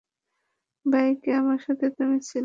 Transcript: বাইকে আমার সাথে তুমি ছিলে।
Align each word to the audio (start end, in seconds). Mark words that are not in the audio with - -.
বাইকে 0.85 1.29
আমার 1.33 1.59
সাথে 1.59 1.85
তুমি 1.91 2.17
ছিলে। 2.21 2.39